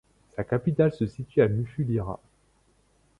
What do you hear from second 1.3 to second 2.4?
à Mufulira.